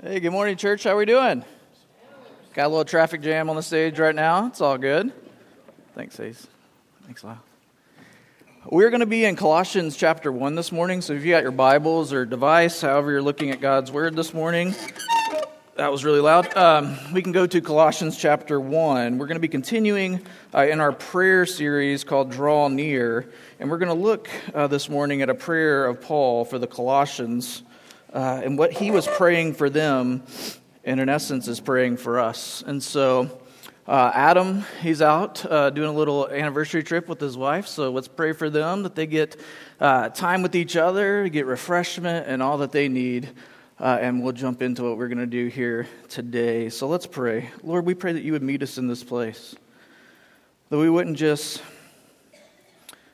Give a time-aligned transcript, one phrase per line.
[0.00, 0.84] Hey, good morning, church.
[0.84, 1.44] How are we doing?
[2.54, 4.46] Got a little traffic jam on the stage right now.
[4.46, 5.12] It's all good.
[5.96, 6.46] Thanks, Ace.
[7.04, 7.42] Thanks, Lyle.
[8.66, 11.00] We're going to be in Colossians chapter 1 this morning.
[11.00, 14.32] So if you got your Bibles or device, however you're looking at God's Word this
[14.32, 14.72] morning,
[15.74, 16.56] that was really loud.
[16.56, 19.18] Um, we can go to Colossians chapter 1.
[19.18, 20.24] We're going to be continuing
[20.54, 23.28] uh, in our prayer series called Draw Near.
[23.58, 26.68] And we're going to look uh, this morning at a prayer of Paul for the
[26.68, 27.64] Colossians
[28.12, 30.22] uh, and what he was praying for them,
[30.84, 32.62] and in essence, is praying for us.
[32.66, 33.40] And so,
[33.86, 37.66] uh, Adam, he's out uh, doing a little anniversary trip with his wife.
[37.66, 39.38] So let's pray for them that they get
[39.80, 43.28] uh, time with each other, get refreshment, and all that they need.
[43.80, 46.68] Uh, and we'll jump into what we're going to do here today.
[46.68, 47.50] So let's pray.
[47.62, 49.54] Lord, we pray that you would meet us in this place.
[50.70, 51.62] That we wouldn't just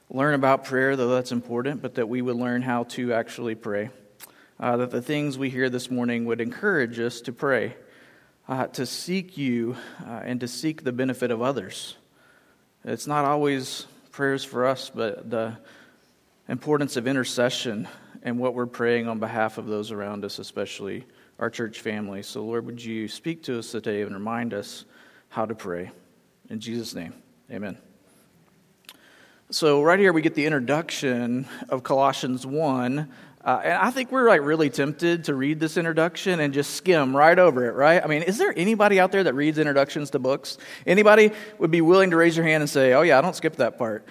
[0.09, 3.91] learn about prayer, though that's important, but that we would learn how to actually pray
[4.65, 7.77] uh, that the things we hear this morning would encourage us to pray,
[8.49, 11.99] uh, to seek you, uh, and to seek the benefit of others.
[12.83, 15.59] It's not always prayers for us, but the
[16.49, 17.87] importance of intercession
[18.23, 21.05] and what we're praying on behalf of those around us, especially
[21.39, 22.23] our church family.
[22.23, 24.87] So, Lord, would you speak to us today and remind us
[25.29, 25.91] how to pray?
[26.49, 27.13] In Jesus' name,
[27.51, 27.77] amen.
[29.51, 33.13] So, right here we get the introduction of Colossians 1,
[33.45, 37.15] uh, and I think we're like really tempted to read this introduction and just skim
[37.15, 38.03] right over it, right?
[38.03, 40.57] I mean, is there anybody out there that reads introductions to books?
[40.87, 43.57] Anybody would be willing to raise your hand and say, "Oh yeah, I don't skip
[43.57, 44.07] that part."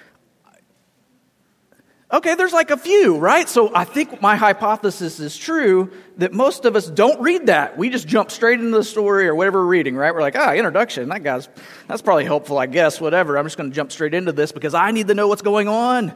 [2.14, 3.50] Okay, there's like a few, right?
[3.50, 7.76] So I think my hypothesis is true that most of us don't read that.
[7.76, 10.14] We just jump straight into the story or whatever we're reading, right?
[10.14, 11.50] We're like, ah, introduction, that guy's,
[11.88, 13.36] that's probably helpful, I guess, whatever.
[13.36, 15.68] I'm just going to jump straight into this because I need to know what's going
[15.68, 16.14] on.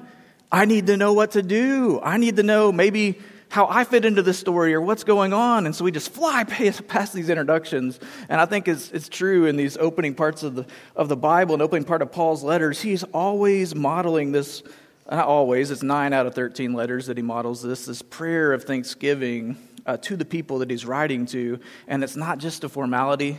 [0.51, 1.99] I need to know what to do.
[2.01, 5.65] I need to know maybe how I fit into this story or what's going on.
[5.65, 6.43] And so we just fly
[6.87, 7.99] past these introductions.
[8.29, 11.53] And I think it's, it's true in these opening parts of the, of the Bible
[11.53, 12.81] and opening part of Paul's letters.
[12.81, 14.63] He's always modeling this,
[15.09, 18.63] not always, it's nine out of 13 letters that he models this, this prayer of
[18.63, 21.59] thanksgiving uh, to the people that he's writing to.
[21.87, 23.37] And it's not just a formality,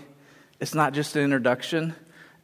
[0.61, 1.95] it's not just an introduction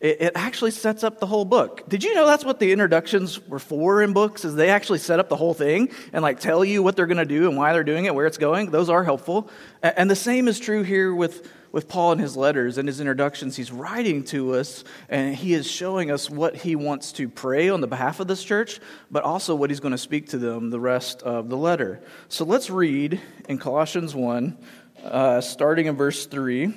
[0.04, 1.88] it, actually sets up the whole book.
[1.88, 4.44] Did you know that's what the introductions were for in books?
[4.44, 7.16] Is they actually set up the whole thing and like tell you what they're going
[7.16, 8.70] to do and why they're doing it, where it's going.
[8.70, 9.50] Those are helpful.
[9.82, 13.56] And the same is true here with with Paul in his letters and his introductions.
[13.56, 17.81] He's writing to us and he is showing us what he wants to pray on
[17.81, 18.78] the behalf of this church,
[19.10, 22.00] but also what he's going to speak to them the rest of the letter.
[22.28, 24.56] So let's read in Colossians 1,
[25.03, 26.75] uh, starting in verse 3, and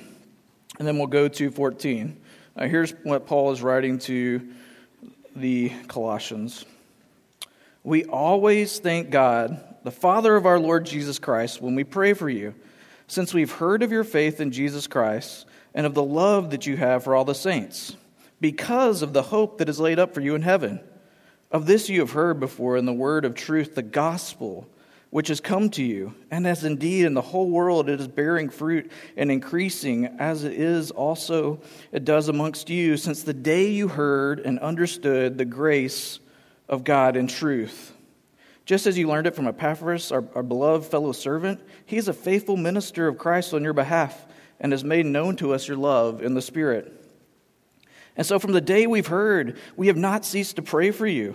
[0.80, 2.20] then we'll go to 14.
[2.58, 4.48] Now, here's what Paul is writing to
[5.36, 6.64] the Colossians.
[7.84, 12.28] We always thank God, the Father of our Lord Jesus Christ, when we pray for
[12.28, 12.56] you,
[13.06, 16.76] since we've heard of your faith in Jesus Christ and of the love that you
[16.76, 17.96] have for all the saints,
[18.40, 20.80] because of the hope that is laid up for you in heaven.
[21.52, 24.68] Of this you have heard before in the word of truth, the gospel
[25.10, 28.50] which has come to you, and as indeed in the whole world it is bearing
[28.50, 31.60] fruit and increasing, as it is also
[31.92, 36.20] it does amongst you, since the day you heard and understood the grace
[36.68, 37.94] of God in truth.
[38.66, 42.12] Just as you learned it from Epaphras, our, our beloved fellow servant, he is a
[42.12, 44.26] faithful minister of Christ on your behalf
[44.60, 46.92] and has made known to us your love in the Spirit.
[48.14, 51.34] And so from the day we've heard, we have not ceased to pray for you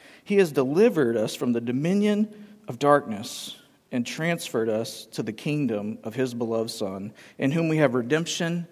[0.31, 2.33] He has delivered us from the dominion
[2.69, 3.57] of darkness
[3.91, 8.65] and transferred us to the kingdom of his beloved Son, in whom we have redemption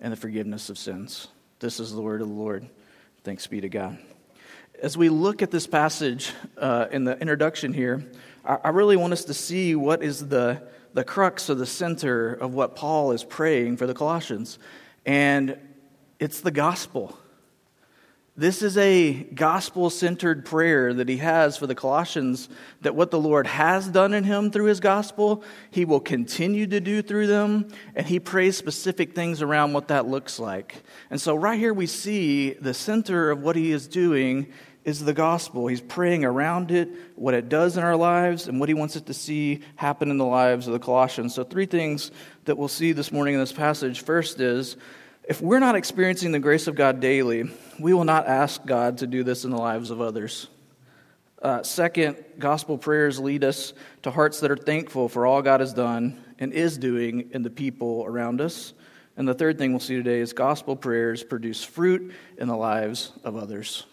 [0.00, 1.28] and the forgiveness of sins.
[1.60, 2.68] This is the word of the Lord.
[3.22, 3.96] Thanks be to God.
[4.82, 8.10] As we look at this passage uh, in the introduction here,
[8.44, 12.34] I, I really want us to see what is the, the crux or the center
[12.34, 14.58] of what Paul is praying for the Colossians.
[15.06, 15.60] And
[16.18, 17.16] it's the gospel.
[18.36, 22.48] This is a gospel centered prayer that he has for the Colossians
[22.80, 26.80] that what the Lord has done in him through his gospel, he will continue to
[26.80, 30.82] do through them, and he prays specific things around what that looks like.
[31.10, 34.48] And so, right here, we see the center of what he is doing
[34.84, 35.68] is the gospel.
[35.68, 39.06] He's praying around it, what it does in our lives, and what he wants it
[39.06, 41.36] to see happen in the lives of the Colossians.
[41.36, 42.10] So, three things
[42.46, 44.00] that we'll see this morning in this passage.
[44.00, 44.76] First is
[45.26, 49.06] if we're not experiencing the grace of God daily, we will not ask God to
[49.06, 50.48] do this in the lives of others.
[51.40, 53.72] Uh, second, gospel prayers lead us
[54.02, 57.50] to hearts that are thankful for all God has done and is doing in the
[57.50, 58.74] people around us.
[59.16, 63.12] And the third thing we'll see today is gospel prayers produce fruit in the lives
[63.24, 63.84] of others.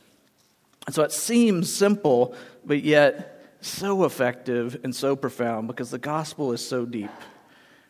[0.85, 2.35] And so it seems simple,
[2.65, 7.11] but yet so effective and so profound because the gospel is so deep.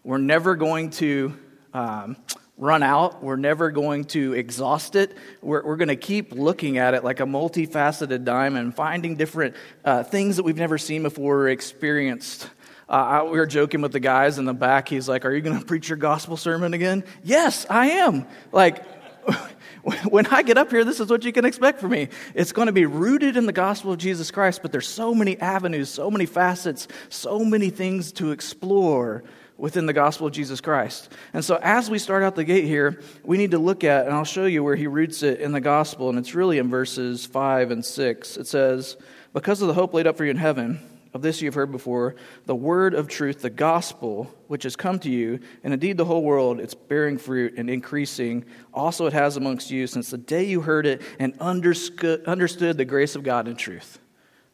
[0.03, 1.37] We're never going to
[1.73, 2.17] um,
[2.61, 3.23] run out.
[3.23, 5.17] We're never going to exhaust it.
[5.41, 10.03] We're, we're going to keep looking at it like a multifaceted diamond, finding different uh,
[10.03, 12.47] things that we've never seen before or experienced.
[12.87, 14.87] Uh, we were joking with the guys in the back.
[14.87, 17.03] He's like, Are you going to preach your gospel sermon again?
[17.23, 18.27] Yes, I am.
[18.51, 18.85] Like,
[20.09, 22.09] when I get up here, this is what you can expect from me.
[22.35, 25.39] It's going to be rooted in the gospel of Jesus Christ, but there's so many
[25.39, 29.23] avenues, so many facets, so many things to explore
[29.61, 31.13] within the gospel of Jesus Christ.
[31.33, 34.15] And so, as we start out the gate here, we need to look at, and
[34.15, 37.27] I'll show you where he roots it in the gospel, and it's really in verses
[37.27, 38.37] 5 and 6.
[38.37, 38.97] It says,
[39.33, 40.79] Because of the hope laid up for you in heaven,
[41.13, 42.15] of this you have heard before,
[42.47, 46.23] the word of truth, the gospel, which has come to you, and indeed the whole
[46.23, 48.43] world, it's bearing fruit and increasing.
[48.73, 53.15] Also, it has amongst you since the day you heard it and understood, the grace
[53.15, 53.99] of God in truth.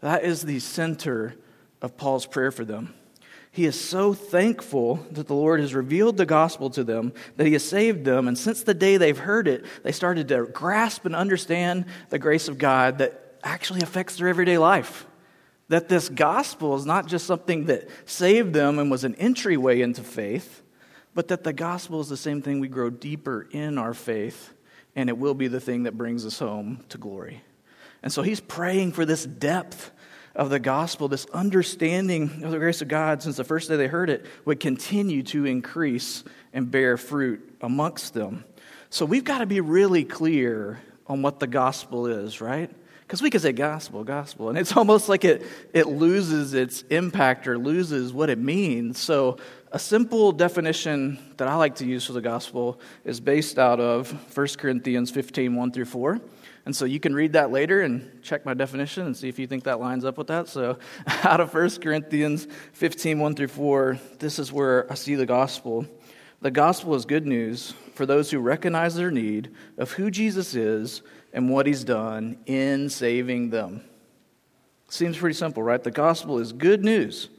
[0.01, 1.35] That is the center
[1.81, 2.93] of Paul's prayer for them.
[3.57, 7.53] He is so thankful that the Lord has revealed the gospel to them, that He
[7.53, 11.15] has saved them, and since the day they've heard it, they started to grasp and
[11.15, 15.07] understand the grace of God that actually affects their everyday life.
[15.69, 20.03] That this gospel is not just something that saved them and was an entryway into
[20.03, 20.61] faith,
[21.15, 24.53] but that the gospel is the same thing we grow deeper in our faith,
[24.95, 27.41] and it will be the thing that brings us home to glory.
[28.03, 29.89] And so he's praying for this depth
[30.37, 33.87] of the gospel, this understanding of the grace of God since the first day they
[33.87, 36.23] heard it, would continue to increase
[36.53, 38.45] and bear fruit amongst them.
[38.91, 42.69] So we've got to be really clear on what the gospel is, right?
[43.01, 45.43] Because we could say gospel, gospel, and it's almost like it,
[45.73, 48.99] it loses its impact or loses what it means.
[48.99, 49.37] So,
[49.69, 54.09] a simple definition that I like to use for the gospel is based out of
[54.35, 56.21] 1 Corinthians 15 1 through 4.
[56.67, 59.47] And so you can read that later and check my definition and see if you
[59.47, 60.49] think that lines up with that.
[60.49, 60.77] So,
[61.23, 65.87] out of 1 Corinthians 15 1 through 4, this is where I see the gospel.
[66.41, 71.03] The gospel is good news for those who recognize their need of who Jesus is
[71.31, 73.85] and what he's done in saving them.
[74.89, 75.81] Seems pretty simple, right?
[75.81, 77.29] The gospel is good news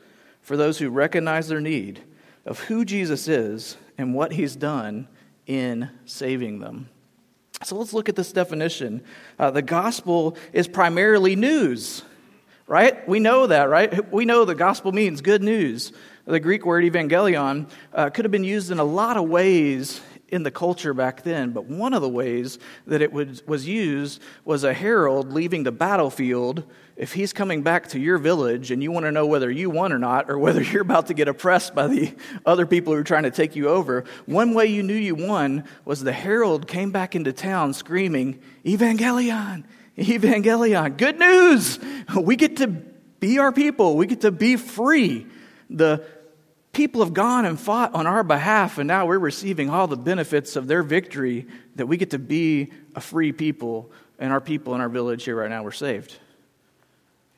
[0.40, 2.02] for those who recognize their need
[2.46, 5.06] of who Jesus is and what he's done
[5.46, 6.88] in saving them.
[7.64, 9.02] So let's look at this definition.
[9.38, 12.02] Uh, the gospel is primarily news,
[12.66, 13.06] right?
[13.08, 14.12] We know that, right?
[14.12, 15.92] We know the gospel means good news.
[16.24, 20.42] The Greek word evangelion uh, could have been used in a lot of ways in
[20.42, 24.62] the culture back then, but one of the ways that it was, was used was
[24.62, 26.64] a herald leaving the battlefield.
[26.96, 29.92] If he's coming back to your village and you want to know whether you won
[29.92, 32.14] or not, or whether you're about to get oppressed by the
[32.44, 35.64] other people who are trying to take you over, one way you knew you won
[35.84, 39.64] was the herald came back into town screaming, Evangelion,
[39.96, 41.78] Evangelion, good news!
[42.14, 45.26] We get to be our people, we get to be free.
[45.70, 46.04] The
[46.78, 50.54] people have gone and fought on our behalf, and now we're receiving all the benefits
[50.54, 51.44] of their victory
[51.74, 55.34] that we get to be a free people, and our people in our village here
[55.34, 56.16] right now were saved.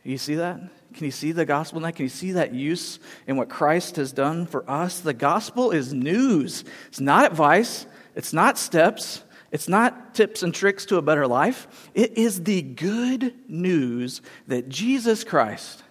[0.04, 0.60] You see that?
[0.92, 1.96] Can you see the gospel in that?
[1.96, 5.00] Can you see that use in what Christ has done for us?
[5.00, 6.62] The gospel is news.
[6.88, 11.88] It's not advice, it's not steps, it's not tips and tricks to a better life.
[11.94, 15.82] It is the good news that Jesus Christ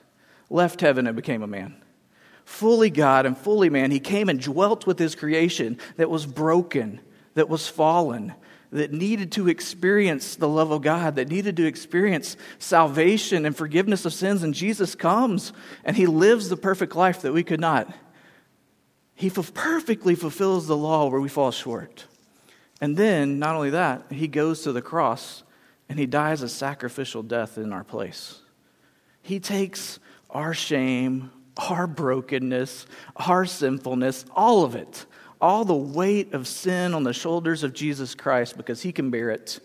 [0.51, 1.81] left heaven and became a man
[2.49, 6.99] fully God and fully man, he came and dwelt with his creation that was broken,
[7.35, 8.33] that was fallen,
[8.71, 14.03] that needed to experience the love of God, that needed to experience salvation and forgiveness
[14.03, 14.41] of sins.
[14.41, 15.53] And Jesus comes
[15.85, 17.93] and he lives the perfect life that we could not.
[19.13, 22.07] He perfectly fulfills the law where we fall short.
[22.81, 25.43] And then, not only that, he goes to the cross
[25.87, 28.41] and he dies a sacrificial death in our place.
[29.21, 29.99] He takes
[30.31, 31.31] our shame,
[31.69, 32.85] our brokenness,
[33.15, 35.05] our sinfulness, all of it,
[35.41, 39.29] all the weight of sin on the shoulders of Jesus Christ because he can bear
[39.29, 39.59] it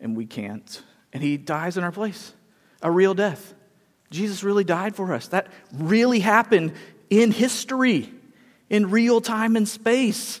[0.00, 0.82] and we can't.
[1.12, 2.34] And he dies in our place,
[2.82, 3.54] a real death.
[4.10, 5.28] Jesus really died for us.
[5.28, 6.72] That really happened
[7.10, 8.12] in history,
[8.70, 10.40] in real time and space.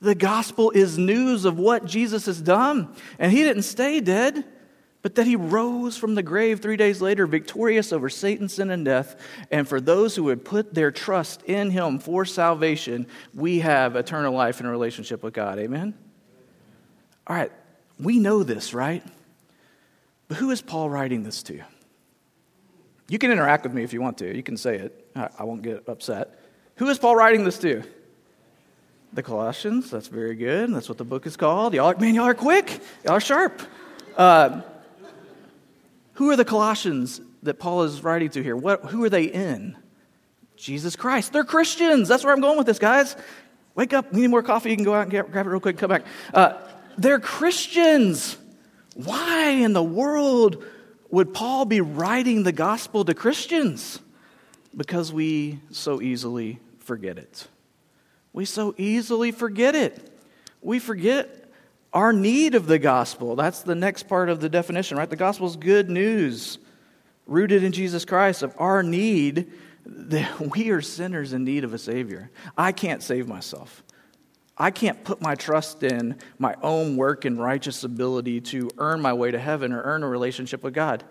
[0.00, 2.94] The gospel is news of what Jesus has done.
[3.18, 4.44] And he didn't stay dead,
[5.06, 8.84] but that he rose from the grave three days later, victorious over Satan, sin, and
[8.84, 9.14] death.
[9.52, 14.32] And for those who would put their trust in him for salvation, we have eternal
[14.32, 15.60] life in a relationship with God.
[15.60, 15.94] Amen?
[17.28, 17.52] All right,
[18.00, 19.00] we know this, right?
[20.26, 21.62] But who is Paul writing this to?
[23.08, 24.36] You can interact with me if you want to.
[24.36, 25.08] You can say it.
[25.14, 26.36] I won't get upset.
[26.78, 27.84] Who is Paul writing this to?
[29.12, 29.88] The Colossians.
[29.88, 30.74] That's very good.
[30.74, 31.74] That's what the book is called.
[31.74, 32.80] Y'all man, y'all are quick.
[33.04, 33.62] Y'all are sharp.
[34.16, 34.62] Uh,
[36.16, 38.56] who are the Colossians that Paul is writing to here?
[38.56, 39.76] What, who are they in?
[40.56, 41.32] Jesus Christ.
[41.32, 42.08] They're Christians.
[42.08, 43.16] That's where I'm going with this, guys.
[43.74, 44.12] Wake up.
[44.12, 44.70] We need more coffee.
[44.70, 46.06] You can go out and get, grab it real quick come back.
[46.32, 46.54] Uh,
[46.96, 48.38] they're Christians.
[48.94, 50.64] Why in the world
[51.10, 54.00] would Paul be writing the gospel to Christians?
[54.74, 57.46] Because we so easily forget it.
[58.32, 60.18] We so easily forget it.
[60.62, 61.45] We forget
[61.96, 63.36] our need of the gospel.
[63.36, 65.08] That's the next part of the definition, right?
[65.08, 66.58] The gospel is good news
[67.26, 69.50] rooted in Jesus Christ of our need
[69.86, 72.30] that we are sinners in need of a Savior.
[72.54, 73.82] I can't save myself.
[74.58, 79.14] I can't put my trust in my own work and righteous ability to earn my
[79.14, 81.02] way to heaven or earn a relationship with God.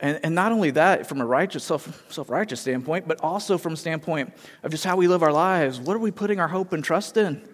[0.00, 3.76] And, and not only that, from a righteous, self, self-righteous standpoint, but also from a
[3.76, 4.32] standpoint
[4.62, 5.78] of just how we live our lives.
[5.78, 7.46] What are we putting our hope and trust in?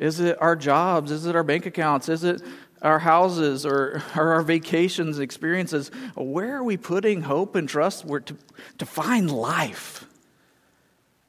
[0.00, 1.10] Is it our jobs?
[1.10, 2.08] Is it our bank accounts?
[2.08, 2.42] Is it
[2.80, 5.90] our houses or, or our vacations experiences?
[6.16, 8.36] Where are we putting hope and trust to,
[8.78, 10.06] to find life?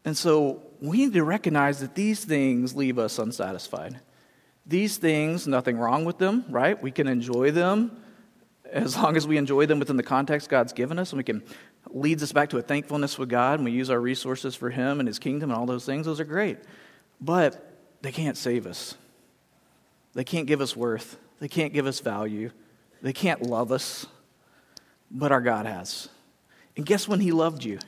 [0.05, 3.99] And so we need to recognize that these things leave us unsatisfied.
[4.65, 6.81] These things, nothing wrong with them, right?
[6.81, 8.01] We can enjoy them
[8.71, 11.43] as long as we enjoy them within the context God's given us, and we can
[11.89, 14.99] leads us back to a thankfulness with God, and we use our resources for Him
[14.99, 16.05] and His kingdom and all those things.
[16.05, 16.57] Those are great.
[17.19, 17.70] But
[18.01, 18.96] they can't save us.
[20.13, 21.17] They can't give us worth.
[21.39, 22.51] They can't give us value.
[23.01, 24.05] They can't love us.
[25.10, 26.10] But our God has.
[26.75, 27.79] And guess when He loved you?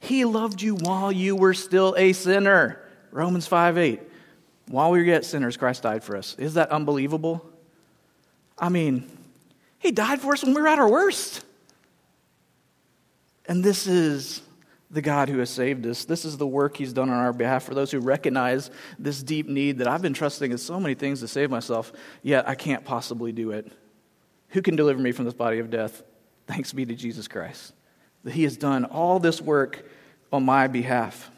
[0.00, 2.80] He loved you while you were still a sinner.
[3.10, 4.00] Romans 5 8.
[4.68, 6.36] While we were yet sinners, Christ died for us.
[6.38, 7.48] Is that unbelievable?
[8.58, 9.10] I mean,
[9.78, 11.44] He died for us when we were at our worst.
[13.46, 14.42] And this is
[14.94, 16.04] the God who has saved us.
[16.04, 19.48] This is the work He's done on our behalf for those who recognize this deep
[19.48, 22.84] need that I've been trusting in so many things to save myself, yet I can't
[22.84, 23.70] possibly do it.
[24.50, 26.02] Who can deliver me from this body of death?
[26.46, 27.72] Thanks be to Jesus Christ.
[28.22, 29.84] That He has done all this work
[30.32, 31.30] on my behalf.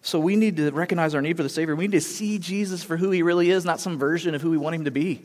[0.00, 1.76] So we need to recognize our need for the Savior.
[1.76, 4.50] We need to see Jesus for who He really is, not some version of who
[4.50, 5.22] we want Him to be.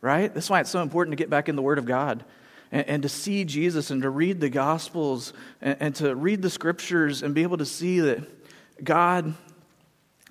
[0.00, 0.34] Right?
[0.34, 2.24] That's why it's so important to get back in the Word of God
[2.72, 6.50] and, and to see Jesus and to read the Gospels and, and to read the
[6.50, 9.34] Scriptures and be able to see that God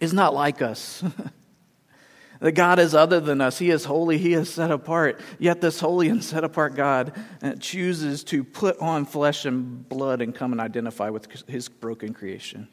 [0.02, 1.04] is not like us.
[2.42, 3.60] that God is other than us.
[3.60, 5.22] He is holy, He is set apart.
[5.40, 10.22] Yet, this holy and set apart God uh, chooses to put on flesh and blood
[10.22, 12.68] and come and identify with His broken creation.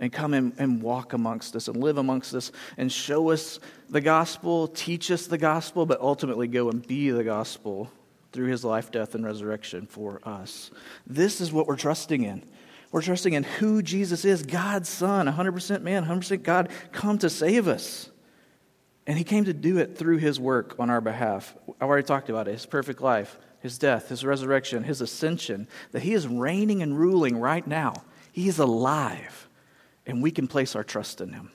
[0.00, 3.58] And come and, and walk amongst us and live amongst us and show us
[3.90, 7.90] the gospel, teach us the gospel, but ultimately go and be the gospel
[8.38, 10.70] through his life, death, and resurrection for us.
[11.08, 12.44] This is what we're trusting in.
[12.92, 17.66] We're trusting in who Jesus is God's Son, 100% man, 100% God, come to save
[17.66, 18.10] us.
[19.08, 21.56] And he came to do it through his work on our behalf.
[21.80, 26.02] I've already talked about it his perfect life, his death, his resurrection, his ascension, that
[26.02, 27.92] he is reigning and ruling right now.
[28.30, 29.48] He is alive,
[30.06, 31.50] and we can place our trust in him.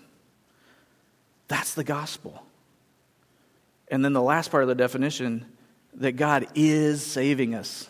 [1.48, 2.44] That's the gospel.
[3.88, 5.46] And then the last part of the definition
[5.96, 7.90] that God is saving us.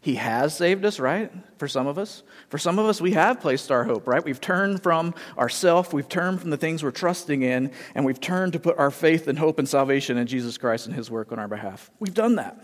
[0.00, 1.30] He has saved us, right?
[1.58, 2.22] For some of us.
[2.50, 4.24] For some of us, we have placed our hope, right?
[4.24, 8.52] We've turned from ourself, we've turned from the things we're trusting in, and we've turned
[8.52, 11.38] to put our faith and hope and salvation in Jesus Christ and His work on
[11.38, 11.90] our behalf.
[11.98, 12.58] We've done that.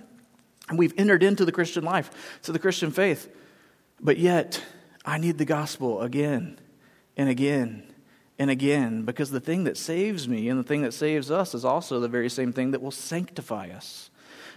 [0.68, 3.28] And we've entered into the Christian life, to the Christian faith.
[4.00, 4.62] But yet,
[5.04, 6.58] I need the gospel again
[7.16, 7.82] and again
[8.38, 11.64] and again because the thing that saves me and the thing that saves us is
[11.64, 14.10] also the very same thing that will sanctify us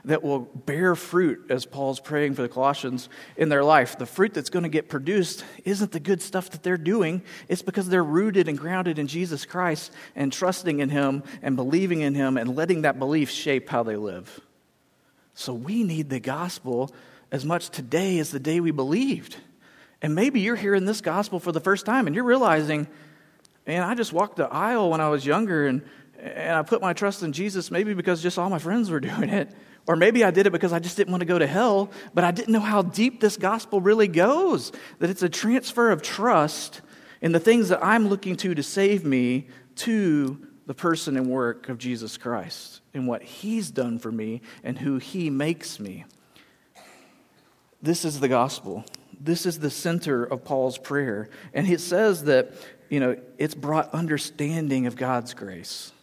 [0.06, 3.98] that will bear fruit, as Paul's praying for the Colossians in their life.
[3.98, 7.62] The fruit that's going to get produced isn't the good stuff that they're doing, it's
[7.62, 12.16] because they're rooted and grounded in Jesus Christ and trusting in Him and believing in
[12.16, 14.42] Him and letting that belief shape how they live.
[15.34, 16.92] So we need the gospel
[17.32, 19.38] as much today as the day we believed.
[20.02, 22.88] And maybe you're hearing this gospel for the first time and you're realizing,
[23.66, 25.82] man, I just walked the aisle when I was younger and,
[26.20, 29.30] and I put my trust in Jesus maybe because just all my friends were doing
[29.30, 29.52] it.
[29.88, 32.26] Or maybe I did it because I just didn't want to go to hell, but
[32.26, 34.74] I didn't know how deep this gospel really goes.
[35.00, 36.82] That it's a transfer of trust
[37.22, 41.70] in the things that I'm looking to to save me to the person and work
[41.70, 46.04] of Jesus Christ and what he's done for me and who he makes me.
[47.82, 48.84] This is the gospel.
[49.20, 51.30] This is the center of Paul's prayer.
[51.54, 52.54] And it says that,
[52.90, 55.94] you know, it's brought understanding of God's grace.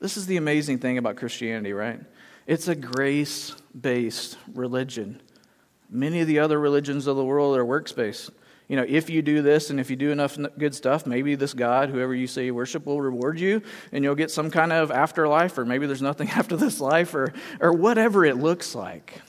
[0.00, 2.00] This is the amazing thing about Christianity, right?
[2.48, 5.20] It's a grace based religion.
[5.90, 8.30] Many of the other religions of the world are works based.
[8.68, 11.52] You know, if you do this and if you do enough good stuff, maybe this
[11.52, 13.60] God, whoever you say you worship, will reward you
[13.92, 17.34] and you'll get some kind of afterlife, or maybe there's nothing after this life, or,
[17.60, 19.20] or whatever it looks like.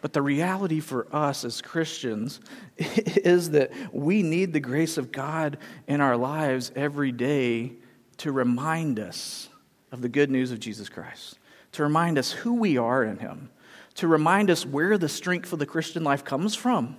[0.00, 2.38] But the reality for us as Christians
[2.78, 5.58] is that we need the grace of God
[5.88, 7.72] in our lives every day
[8.18, 9.48] to remind us
[9.90, 11.38] of the good news of Jesus Christ,
[11.74, 13.50] to remind us who we are in Him,
[13.94, 16.96] to remind us where the strength of the Christian life comes from.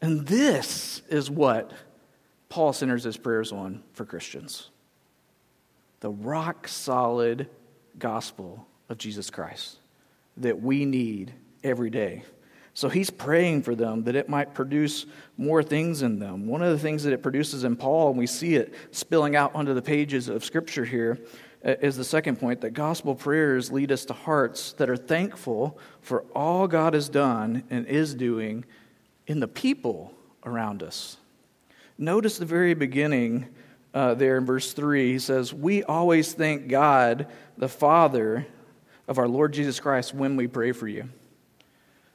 [0.00, 1.72] And this is what
[2.48, 4.70] Paul centers his prayers on for Christians
[6.00, 7.46] the rock solid
[7.98, 9.76] gospel of Jesus Christ
[10.38, 12.24] that we need every day.
[12.72, 15.04] So he's praying for them that it might produce
[15.36, 16.46] more things in them.
[16.46, 19.54] One of the things that it produces in Paul, and we see it spilling out
[19.54, 21.18] onto the pages of Scripture here,
[21.62, 26.22] is the second point that gospel prayers lead us to hearts that are thankful for
[26.34, 28.64] all God has done and is doing
[29.26, 30.14] in the people
[30.44, 31.18] around us.
[31.98, 33.46] Notice the very beginning
[33.92, 35.12] uh, there in verse 3.
[35.12, 37.26] He says, We always thank God,
[37.58, 38.46] the Father
[39.06, 41.10] of our Lord Jesus Christ, when we pray for you.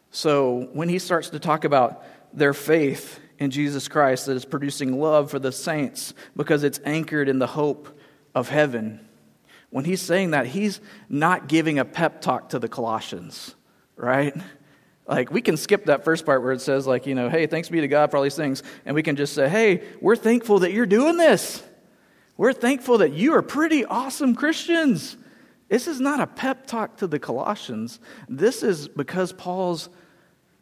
[0.10, 5.00] So when he starts to talk about their faith in Jesus Christ that is producing
[5.00, 8.00] love for the saints because it's anchored in the hope
[8.34, 9.05] of heaven,
[9.70, 10.80] when he's saying that, he's
[11.10, 13.56] not giving a pep talk to the Colossians,
[13.96, 14.36] right?
[15.08, 17.70] Like, we can skip that first part where it says, like, you know, hey, thanks
[17.70, 18.64] be to God for all these things.
[18.86, 21.64] And we can just say, hey, we're thankful that you're doing this.
[22.38, 25.16] We're thankful that you are pretty awesome Christians.
[25.70, 28.00] This is not a pep talk to the Colossians.
[28.28, 29.90] This is because Paul's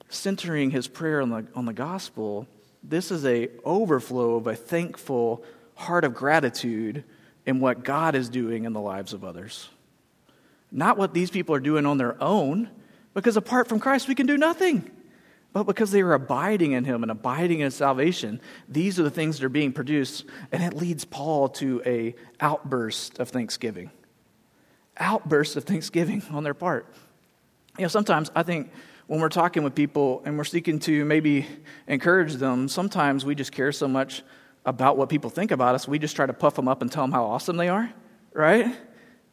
[0.09, 2.47] centering his prayer on the, on the gospel,
[2.83, 5.43] this is a overflow of a thankful
[5.75, 7.03] heart of gratitude
[7.45, 9.69] in what God is doing in the lives of others.
[10.71, 12.69] Not what these people are doing on their own,
[13.13, 14.89] because apart from Christ, we can do nothing.
[15.53, 19.37] But because they are abiding in Him and abiding in salvation, these are the things
[19.37, 23.91] that are being produced, and it leads Paul to a outburst of thanksgiving.
[24.97, 26.87] Outburst of thanksgiving on their part.
[27.77, 28.71] You know, sometimes I think
[29.05, 31.45] when we're talking with people and we're seeking to maybe
[31.87, 34.23] encourage them, sometimes we just care so much
[34.65, 37.03] about what people think about us, we just try to puff them up and tell
[37.03, 37.91] them how awesome they are,
[38.33, 38.75] right?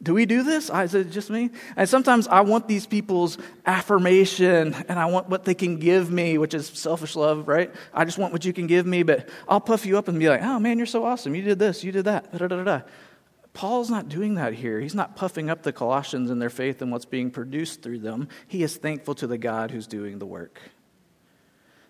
[0.02, 0.70] Do we do this?
[0.70, 1.50] Is it just me?
[1.76, 6.38] And sometimes I want these people's affirmation and I want what they can give me,
[6.38, 7.70] which is selfish love, right?
[7.92, 10.30] I just want what you can give me, but I'll puff you up and be
[10.30, 11.34] like, oh man, you're so awesome.
[11.34, 12.32] You did this, you did that.
[12.32, 12.80] Da, da, da,
[13.52, 14.80] Paul's not doing that here.
[14.80, 18.28] He's not puffing up the Colossians in their faith and what's being produced through them.
[18.46, 20.60] He is thankful to the God who's doing the work.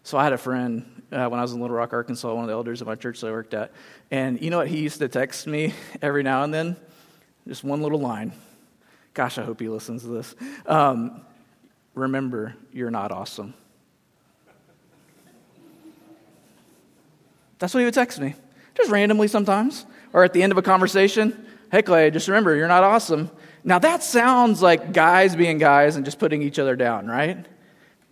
[0.02, 2.48] So I had a friend uh, when I was in Little Rock, Arkansas, one of
[2.48, 3.72] the elders of my church that I worked at.
[4.10, 4.68] And you know what?
[4.68, 6.76] He used to text me every now and then,
[7.46, 8.32] just one little line.
[9.12, 10.34] Gosh, I hope he listens to this.
[10.66, 11.22] Um,
[11.94, 13.54] remember, you're not awesome.
[17.58, 18.34] That's what he would text me,
[18.74, 19.84] just randomly sometimes,
[20.14, 21.46] or at the end of a conversation.
[21.70, 23.30] Hey, Clay, just remember, you're not awesome.
[23.62, 27.44] Now, that sounds like guys being guys and just putting each other down, right?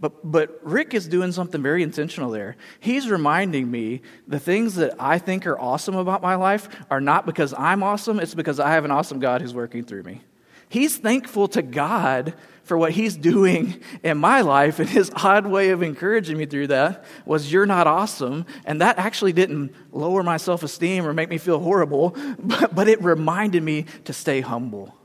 [0.01, 2.57] But, but Rick is doing something very intentional there.
[2.79, 7.27] He's reminding me the things that I think are awesome about my life are not
[7.27, 10.23] because I'm awesome, it's because I have an awesome God who's working through me.
[10.69, 15.71] He's thankful to God for what he's doing in my life, and his odd way
[15.71, 18.45] of encouraging me through that was, You're not awesome.
[18.67, 22.87] And that actually didn't lower my self esteem or make me feel horrible, but, but
[22.87, 24.98] it reminded me to stay humble.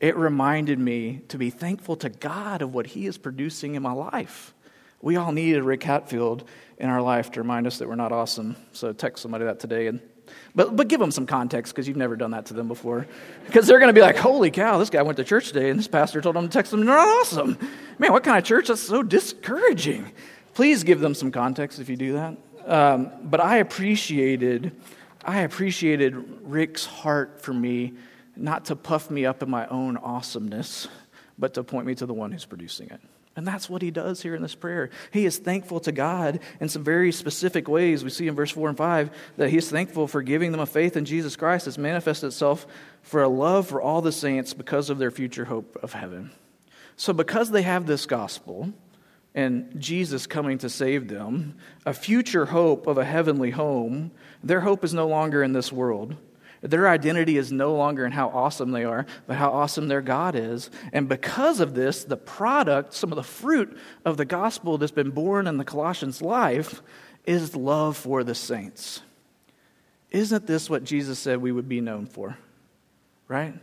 [0.00, 3.92] It reminded me to be thankful to God of what he is producing in my
[3.92, 4.54] life.
[5.00, 8.12] We all need a Rick Hatfield in our life to remind us that we're not
[8.12, 8.56] awesome.
[8.72, 10.00] So text somebody that today and
[10.54, 13.06] but, but give them some context because you've never done that to them before.
[13.46, 15.78] Because they're going to be like, holy cow, this guy went to church today and
[15.78, 17.58] this pastor told him to text them, they're not awesome.
[17.98, 18.68] Man, what kind of church?
[18.68, 20.12] That's so discouraging.
[20.54, 22.36] Please give them some context if you do that.
[22.66, 24.72] Um, but I appreciated,
[25.24, 27.94] I appreciated Rick's heart for me,
[28.36, 30.88] not to puff me up in my own awesomeness,
[31.38, 33.00] but to point me to the one who's producing it.
[33.36, 34.90] And that's what he does here in this prayer.
[35.10, 38.04] He is thankful to God in some very specific ways.
[38.04, 40.66] We see in verse 4 and 5 that he is thankful for giving them a
[40.66, 42.66] faith in Jesus Christ that's manifested itself
[43.02, 46.30] for a love for all the saints because of their future hope of heaven.
[46.96, 48.72] So, because they have this gospel
[49.34, 54.12] and Jesus coming to save them, a future hope of a heavenly home,
[54.44, 56.14] their hope is no longer in this world.
[56.64, 60.34] Their identity is no longer in how awesome they are, but how awesome their God
[60.34, 60.70] is.
[60.94, 65.10] And because of this, the product, some of the fruit of the gospel that's been
[65.10, 66.80] born in the Colossians' life,
[67.26, 69.02] is love for the saints.
[70.10, 72.38] Isn't this what Jesus said we would be known for?
[73.28, 73.54] Right?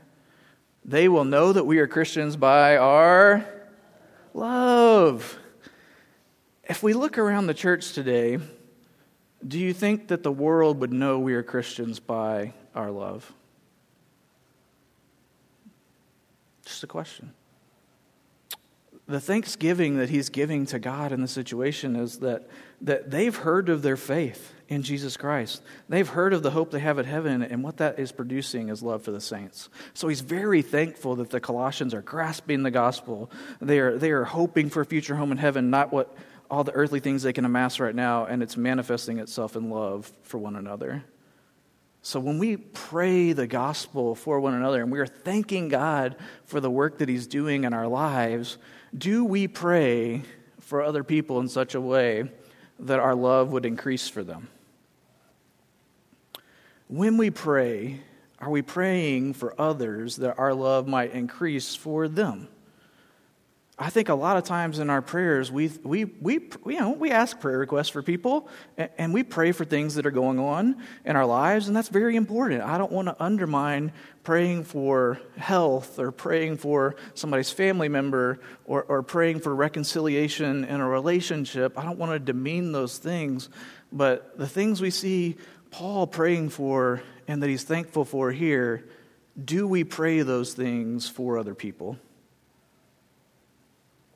[0.85, 3.43] They will know that we are Christians by our
[4.35, 5.39] love.
[6.65, 8.37] If we look around the church today,
[9.47, 13.31] do you think that the world would know we are Christians by our love?
[16.65, 17.33] Just a question.
[19.07, 22.47] The thanksgiving that he's giving to God in the situation is that,
[22.81, 25.61] that they've heard of their faith in Jesus Christ.
[25.89, 28.81] They've heard of the hope they have at heaven, and what that is producing is
[28.81, 29.69] love for the saints.
[29.93, 33.29] So he's very thankful that the Colossians are grasping the gospel.
[33.59, 36.15] They are, they are hoping for a future home in heaven, not what
[36.49, 40.09] all the earthly things they can amass right now, and it's manifesting itself in love
[40.23, 41.03] for one another.
[42.01, 46.59] So when we pray the gospel for one another and we are thanking God for
[46.59, 48.57] the work that He's doing in our lives,
[48.97, 50.23] do we pray
[50.59, 52.29] for other people in such a way
[52.79, 54.49] that our love would increase for them?
[56.87, 58.01] When we pray,
[58.39, 62.47] are we praying for others that our love might increase for them?
[63.81, 66.33] I think a lot of times in our prayers, we, we, we,
[66.67, 70.11] you know, we ask prayer requests for people and we pray for things that are
[70.11, 72.61] going on in our lives, and that's very important.
[72.61, 73.91] I don't want to undermine
[74.21, 80.79] praying for health or praying for somebody's family member or, or praying for reconciliation in
[80.79, 81.75] a relationship.
[81.75, 83.49] I don't want to demean those things,
[83.91, 85.37] but the things we see
[85.71, 88.87] Paul praying for and that he's thankful for here,
[89.43, 91.97] do we pray those things for other people?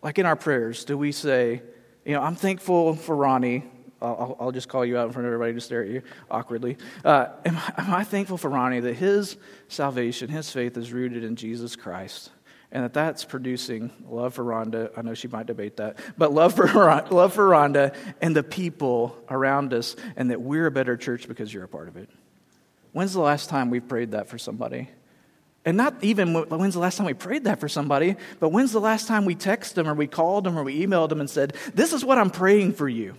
[0.06, 1.64] Like in our prayers, do we say,
[2.06, 3.64] you know, I'm thankful for Ronnie.
[4.00, 6.78] I'll, I'll just call you out in front of everybody to stare at you awkwardly.
[7.04, 9.36] Uh, am, am I thankful for Ronnie that his
[9.68, 12.30] salvation, his faith is rooted in Jesus Christ?
[12.72, 14.92] and that that's producing love for Rhonda.
[14.98, 19.18] I know she might debate that, but love for love for Rhonda and the people
[19.30, 22.10] around us, and that we're a better church because you're a part of it.
[22.92, 24.90] When's the last time we prayed that for somebody?
[25.66, 28.80] And not even when's the last time we prayed that for somebody, but when's the
[28.80, 31.56] last time we texted them or we called them or we emailed them and said,
[31.74, 33.16] This is what I'm praying for you.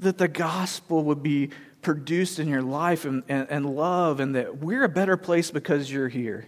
[0.00, 4.58] That the gospel would be produced in your life and, and, and love, and that
[4.58, 6.46] we're a better place because you're here.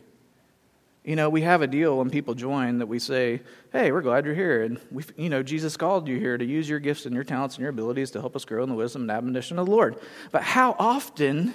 [1.05, 3.41] You know, we have a deal when people join that we say,
[3.73, 4.63] Hey, we're glad you're here.
[4.63, 7.55] And, we, you know, Jesus called you here to use your gifts and your talents
[7.55, 9.97] and your abilities to help us grow in the wisdom and admonition of the Lord.
[10.33, 11.55] But how often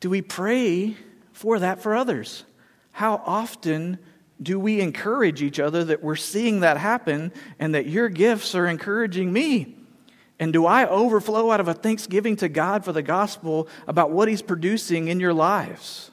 [0.00, 0.96] do we pray
[1.40, 2.44] for that for others?
[2.92, 3.98] How often
[4.42, 8.66] do we encourage each other that we're seeing that happen and that your gifts are
[8.66, 9.74] encouraging me?
[10.38, 14.28] And do I overflow out of a thanksgiving to God for the gospel about what
[14.28, 16.10] He's producing in your lives?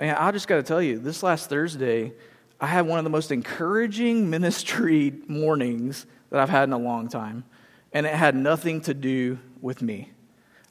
[0.00, 2.12] And I just got to tell you, this last Thursday,
[2.60, 7.08] I had one of the most encouraging ministry mornings that I've had in a long
[7.08, 7.44] time.
[7.92, 10.11] And it had nothing to do with me.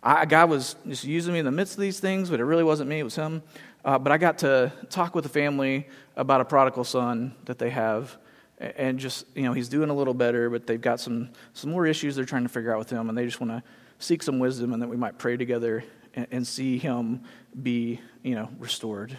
[0.03, 2.63] I, God was just using me in the midst of these things, but it really
[2.63, 3.43] wasn't me, it was Him.
[3.83, 7.69] Uh, but I got to talk with the family about a prodigal son that they
[7.69, 8.17] have.
[8.59, 11.87] And just, you know, he's doing a little better, but they've got some, some more
[11.87, 13.09] issues they're trying to figure out with him.
[13.09, 13.63] And they just want to
[13.97, 15.83] seek some wisdom and that we might pray together
[16.13, 17.23] and, and see him
[17.59, 19.17] be, you know, restored.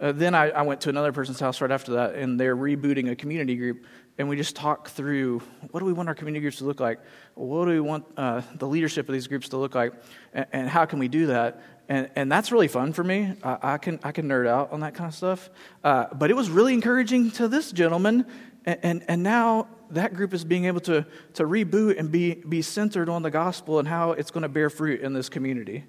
[0.00, 3.10] Uh, then I, I, went to another person's house right after that, and they're rebooting
[3.10, 3.84] a community group
[4.20, 7.00] and we just talk through what do we want our community groups to look like?
[7.36, 9.94] What do we want uh, the leadership of these groups to look like?
[10.34, 11.62] And, and, how can we do that?
[11.88, 13.32] And, and that's really fun for me.
[13.42, 15.48] I, I, can, I can nerd out on that kind of stuff.
[15.82, 18.26] Uh, but it was really encouraging to this gentleman.
[18.66, 22.60] And, and, and now that group is being able to, to reboot and be, be
[22.60, 25.86] centered on the gospel and how it's going to bear fruit in this community.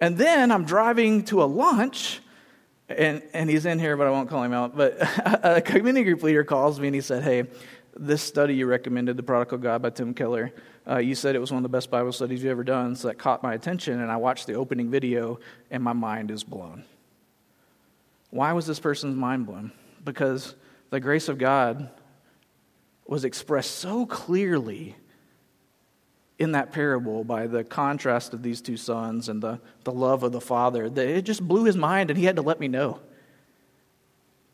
[0.00, 2.20] And then I'm driving to a lunch
[2.90, 4.76] and, and he's in here, but I won't call him out.
[4.76, 4.96] But
[5.44, 7.44] a community group leader calls me and he said, Hey,
[7.96, 10.52] this study you recommended, The Prodigal God by Tim Keller,
[10.88, 12.96] uh, you said it was one of the best Bible studies you've ever done.
[12.96, 15.38] So that caught my attention, and I watched the opening video,
[15.70, 16.84] and my mind is blown.
[18.30, 19.72] Why was this person's mind blown?
[20.04, 20.54] Because
[20.90, 21.90] the grace of God
[23.06, 24.96] was expressed so clearly
[26.40, 30.32] in that parable by the contrast of these two sons and the, the love of
[30.32, 32.98] the father that it just blew his mind and he had to let me know.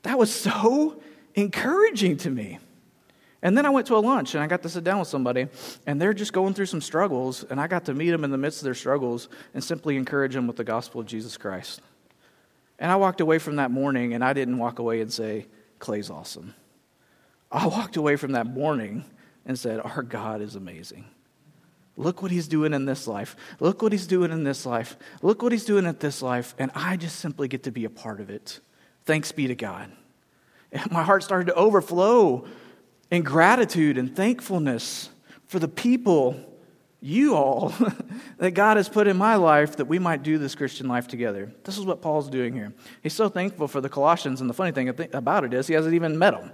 [0.03, 1.01] That was so
[1.37, 2.59] encouraging to me.
[3.41, 5.47] And then I went to a lunch and I got to sit down with somebody
[5.87, 8.39] and they're just going through some struggles and I got to meet them in the
[8.39, 11.81] midst of their struggles and simply encourage them with the gospel of Jesus Christ.
[12.81, 15.47] And I walked away from that morning and I didn't walk away and say,
[15.79, 16.55] Clay's awesome.
[17.53, 19.05] I walked away from that morning
[19.45, 21.05] and said, Our God is amazing.
[21.97, 23.37] Look what he's doing in this life.
[23.59, 24.97] Look what he's doing in this life.
[25.23, 26.55] Look what he's doing at this life.
[26.59, 28.61] And I just simply get to be a part of it.
[29.05, 29.91] Thanks be to God.
[30.73, 32.47] And my heart started to overflow
[33.11, 35.09] in gratitude and thankfulness
[35.47, 36.37] for the people,
[37.01, 37.73] you all,
[38.39, 41.53] that God has put in my life that we might do this Christian life together.
[41.65, 42.75] This is what Paul's doing here.
[43.03, 45.95] He's so thankful for the Colossians, and the funny thing about it is he hasn't
[45.95, 46.51] even met them.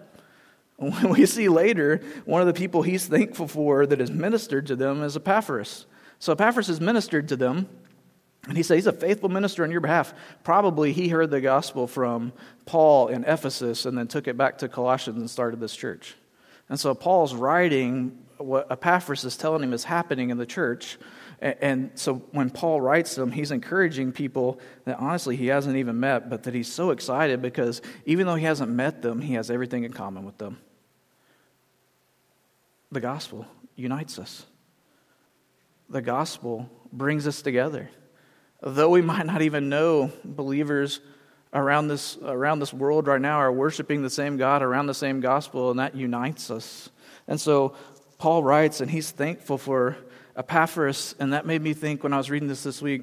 [1.08, 5.02] We see later, one of the people he's thankful for that has ministered to them
[5.02, 5.86] is Epaphras.
[6.18, 7.68] So Epaphras has ministered to them,
[8.48, 10.14] and he says he's a faithful minister on your behalf.
[10.42, 12.32] Probably he heard the gospel from
[12.66, 16.16] Paul in Ephesus and then took it back to Colossians and started this church.
[16.68, 20.98] And so Paul's writing what Epaphras is telling him is happening in the church.
[21.42, 26.30] And so when Paul writes them, he's encouraging people that honestly he hasn't even met,
[26.30, 29.82] but that he's so excited because even though he hasn't met them, he has everything
[29.82, 30.58] in common with them.
[32.92, 34.46] The gospel unites us,
[35.90, 37.90] the gospel brings us together.
[38.60, 41.00] Though we might not even know believers
[41.52, 45.18] around this, around this world right now are worshiping the same God around the same
[45.18, 46.88] gospel, and that unites us.
[47.26, 47.74] And so
[48.18, 49.96] Paul writes, and he's thankful for
[50.36, 53.02] Epaphras, and that made me think when I was reading this this week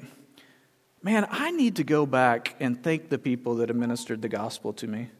[1.02, 4.86] man, I need to go back and thank the people that administered the gospel to
[4.86, 5.10] me.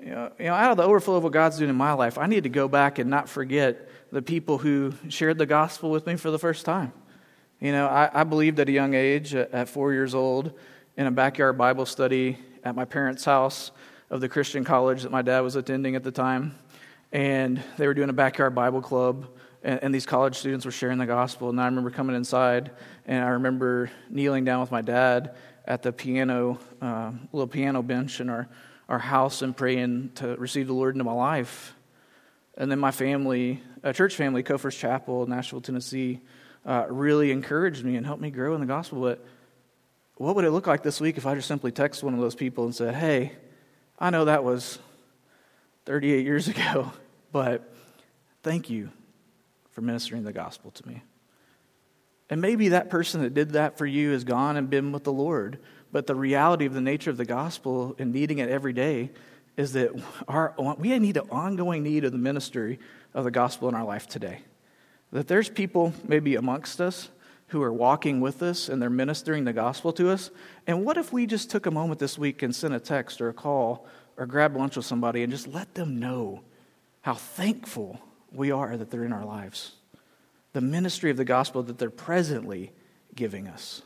[0.00, 2.18] You know, you know, out of the overflow of what God's doing in my life,
[2.18, 6.06] I need to go back and not forget the people who shared the gospel with
[6.06, 6.92] me for the first time.
[7.60, 10.52] You know, I, I believed at a young age, at, at four years old,
[10.96, 13.70] in a backyard Bible study at my parents' house
[14.10, 16.58] of the Christian college that my dad was attending at the time.
[17.12, 19.28] And they were doing a backyard Bible club,
[19.66, 21.50] and, and, these college students were sharing the gospel.
[21.50, 22.70] And I remember coming inside,
[23.04, 28.20] and I remember kneeling down with my dad at the piano, uh, little piano bench
[28.20, 28.48] in our,
[28.88, 31.74] our house and praying to receive the Lord into my life.
[32.56, 36.20] And then my family, a church family, Cofer's Chapel, Nashville, Tennessee,
[36.64, 39.00] uh, really encouraged me and helped me grow in the gospel.
[39.00, 39.26] But
[40.14, 42.36] what would it look like this week if I just simply text one of those
[42.36, 43.32] people and said, Hey,
[43.98, 44.78] I know that was
[45.86, 46.92] 38 years ago,
[47.32, 47.74] but
[48.44, 48.90] thank you
[49.76, 51.02] for ministering the gospel to me.
[52.30, 55.12] And maybe that person that did that for you has gone and been with the
[55.12, 55.58] Lord,
[55.92, 59.10] but the reality of the nature of the gospel and needing it every day
[59.58, 59.90] is that
[60.28, 62.78] our, we need an ongoing need of the ministry
[63.12, 64.40] of the gospel in our life today.
[65.12, 67.10] That there's people maybe amongst us
[67.48, 70.30] who are walking with us and they're ministering the gospel to us.
[70.66, 73.28] And what if we just took a moment this week and sent a text or
[73.28, 73.86] a call
[74.16, 76.40] or grabbed lunch with somebody and just let them know
[77.02, 78.00] how thankful
[78.32, 79.72] we are that they're in our lives?
[80.52, 82.72] The ministry of the gospel that they're presently
[83.14, 83.82] giving us.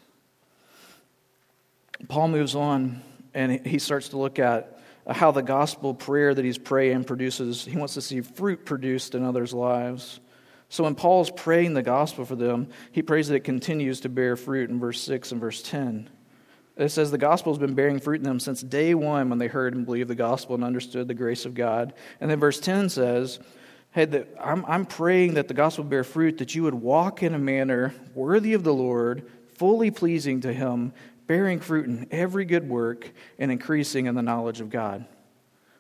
[2.09, 3.03] Paul moves on
[3.35, 7.77] and he starts to look at how the gospel prayer that he's praying produces, he
[7.77, 10.21] wants to see fruit produced in others' lives.
[10.69, 14.37] So when Paul's praying the gospel for them, he prays that it continues to bear
[14.37, 16.09] fruit in verse 6 and verse 10.
[16.77, 19.49] It says the gospel has been bearing fruit in them since day one when they
[19.49, 21.93] heard and believed the gospel and understood the grace of God.
[22.21, 23.41] And then verse 10 says,
[23.93, 27.39] Hey, I'm, I'm praying that the gospel bear fruit, that you would walk in a
[27.39, 30.93] manner worthy of the Lord, fully pleasing to him,
[31.27, 35.07] bearing fruit in every good work, and increasing in the knowledge of God.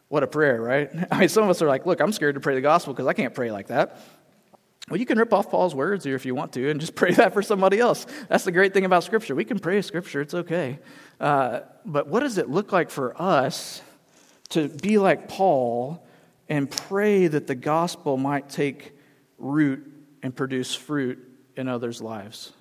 [0.08, 0.90] What a prayer, right?
[1.12, 3.06] I mean, some of us are like, look, I'm scared to pray the gospel because
[3.06, 4.00] I can't pray like that.
[4.88, 7.12] Well, you can rip off Paul's words here if you want to and just pray
[7.12, 8.06] that for somebody else.
[8.28, 9.36] That's the great thing about Scripture.
[9.36, 10.80] We can pray Scripture, it's okay.
[11.20, 13.82] Uh, but what does it look like for us
[14.48, 16.04] to be like Paul
[16.50, 18.92] and pray that the gospel might take
[19.38, 19.90] root
[20.22, 21.18] and produce fruit
[21.56, 22.52] in others' lives?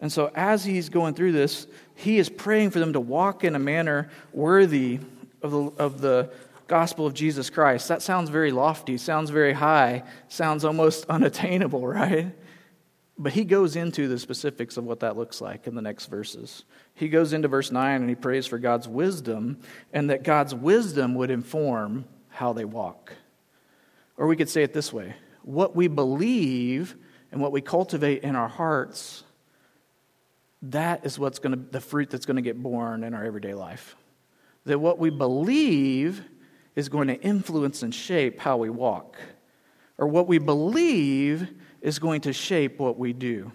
[0.00, 3.54] And so, as he's going through this, he is praying for them to walk in
[3.54, 4.98] a manner worthy
[5.40, 6.32] of the, of the
[6.66, 7.88] gospel of Jesus Christ.
[7.88, 12.34] That sounds very lofty, sounds very high, sounds almost unattainable, right?
[13.16, 16.64] But he goes into the specifics of what that looks like in the next verses.
[16.94, 19.60] He goes into verse 9 and he prays for God's wisdom
[19.92, 22.06] and that God's wisdom would inform
[22.42, 23.12] how they walk.
[24.16, 26.96] Or we could say it this way what we believe
[27.30, 29.22] and what we cultivate in our hearts,
[30.62, 33.54] that is what's going to, the fruit that's going to get born in our everyday
[33.54, 33.94] life.
[34.64, 36.24] That what we believe
[36.74, 39.18] is going to influence and shape how we walk,
[39.96, 41.48] or what we believe
[41.80, 43.52] is going to shape what we do.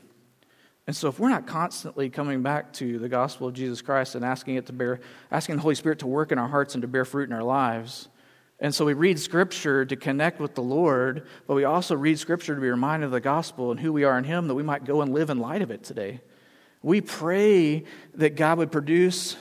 [0.85, 4.23] And so, if we're not constantly coming back to the gospel of Jesus Christ and
[4.23, 6.87] asking it to bear, asking the Holy Spirit to work in our hearts and to
[6.87, 8.07] bear fruit in our lives,
[8.59, 12.55] and so we read Scripture to connect with the Lord, but we also read Scripture
[12.55, 14.85] to be reminded of the gospel and who we are in Him, that we might
[14.85, 16.21] go and live in light of it today.
[16.81, 17.83] We pray
[18.15, 19.35] that God would produce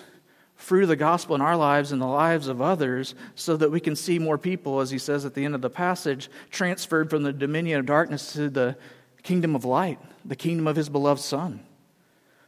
[0.57, 3.81] fruit of the gospel in our lives and the lives of others so that we
[3.81, 7.23] can see more people, as he says at the end of the passage, transferred from
[7.23, 8.77] the dominion of darkness to the
[9.23, 11.61] kingdom of light, the kingdom of his beloved Son.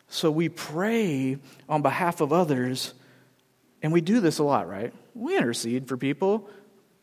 [0.08, 2.94] So we pray on behalf of others,
[3.82, 4.92] and we do this a lot, right?
[5.14, 6.48] We intercede for people,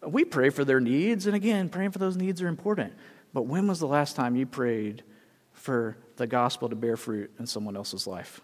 [0.06, 2.94] we pray for their needs, and again, praying for those needs are important.
[3.34, 5.04] But when was the last time you prayed
[5.54, 8.42] for the gospel to bear fruit in someone else's life?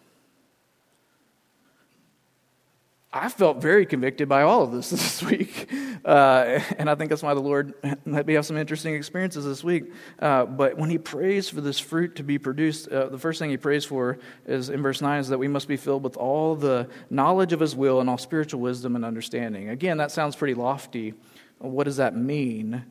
[3.14, 5.70] I felt very convicted by all of this this week.
[6.04, 7.74] Uh, and I think that's why the Lord
[8.06, 9.92] let me have some interesting experiences this week.
[10.18, 13.50] Uh, but when He prays for this fruit to be produced, uh, the first thing
[13.50, 16.56] He prays for is in verse 9 is that we must be filled with all
[16.56, 19.70] the knowledge of His will and all spiritual wisdom and understanding.
[19.70, 21.14] Again, that sounds pretty lofty.
[21.62, 22.86] What does that mean?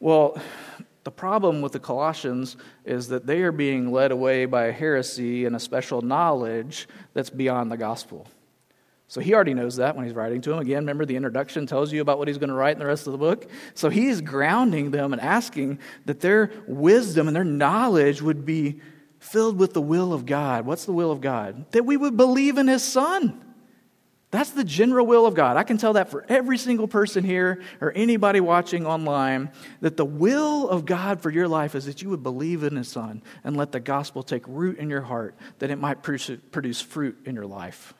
[0.00, 0.40] Well,
[1.04, 5.46] the problem with the Colossians is that they are being led away by a heresy
[5.46, 8.26] and a special knowledge that's beyond the gospel.
[9.10, 10.58] So he already knows that when he's writing to them.
[10.58, 13.06] Again, remember the introduction tells you about what he's going to write in the rest
[13.06, 13.46] of the book.
[13.72, 18.80] So he's grounding them and asking that their wisdom and their knowledge would be
[19.18, 20.66] filled with the will of God.
[20.66, 21.70] What's the will of God?
[21.72, 23.42] That we would believe in his son.
[24.30, 25.56] That's the general will of God.
[25.56, 30.04] I can tell that for every single person here or anybody watching online that the
[30.04, 33.56] will of God for your life is that you would believe in his son and
[33.56, 37.46] let the gospel take root in your heart, that it might produce fruit in your
[37.46, 37.94] life.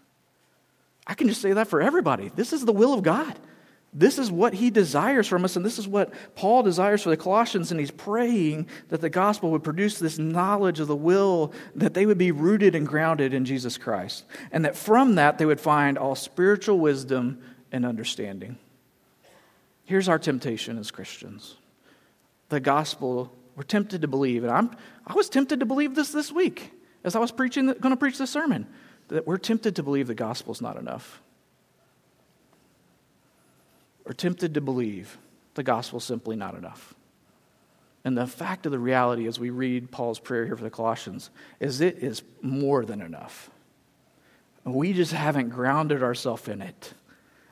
[1.07, 2.31] I can just say that for everybody.
[2.37, 3.38] This is the will of God.
[3.92, 7.16] This is what he desires from us, and this is what Paul desires for the
[7.16, 11.94] Colossians, and he's praying that the gospel would produce this knowledge of the will, that
[11.94, 15.61] they would be rooted and grounded in Jesus Christ, and that from that they would
[15.61, 17.40] find all spiritual wisdom
[17.72, 18.59] and understanding.
[19.85, 21.57] Here's our temptation as Christians
[22.51, 24.70] the gospel, we're tempted to believe, and I'm,
[25.07, 26.72] I was tempted to believe this this week
[27.05, 28.66] as I was preaching, going to preach this sermon
[29.09, 31.22] that we're tempted to believe the gospel is not enough.
[34.09, 35.18] We're tempted to believe
[35.53, 36.94] the gospel is simply not enough.
[38.07, 41.29] And the fact of the reality as we read Paul's prayer here for the Colossians
[41.61, 43.51] is it is more than enough.
[44.64, 46.94] We just haven't grounded ourselves in it.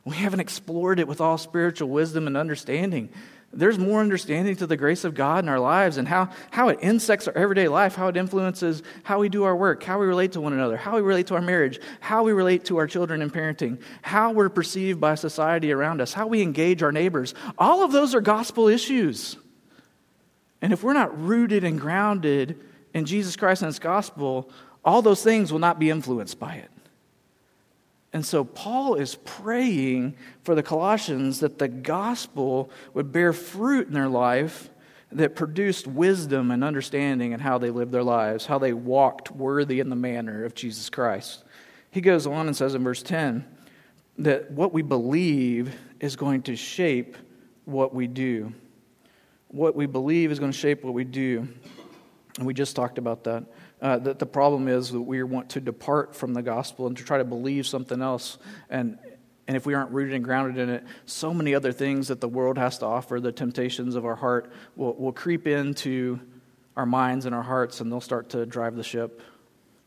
[0.06, 3.10] We haven't explored it with all spiritual wisdom and understanding
[3.52, 6.78] there's more understanding to the grace of God in our lives and how, how it
[6.82, 10.32] insects our everyday life, how it influences how we do our work, how we relate
[10.32, 13.22] to one another, how we relate to our marriage, how we relate to our children
[13.22, 17.34] and parenting, how we're perceived by society around us, how we engage our neighbors.
[17.56, 19.36] All of those are gospel issues.
[20.60, 22.60] And if we're not rooted and grounded
[22.92, 24.50] in Jesus Christ and His gospel,
[24.84, 26.70] all those things will not be influenced by it.
[28.12, 33.94] And so Paul is praying for the Colossians that the gospel would bear fruit in
[33.94, 34.70] their life
[35.12, 39.80] that produced wisdom and understanding in how they lived their lives, how they walked worthy
[39.80, 41.44] in the manner of Jesus Christ.
[41.90, 43.44] He goes on and says in verse 10
[44.18, 47.16] that what we believe is going to shape
[47.64, 48.52] what we do.
[49.48, 51.48] What we believe is going to shape what we do.
[52.38, 53.44] And we just talked about that.
[53.80, 57.04] Uh, that the problem is that we want to depart from the gospel and to
[57.04, 58.38] try to believe something else.
[58.68, 58.98] And,
[59.46, 62.28] and if we aren't rooted and grounded in it, so many other things that the
[62.28, 66.20] world has to offer, the temptations of our heart, will, will creep into
[66.76, 69.22] our minds and our hearts, and they'll start to drive the ship.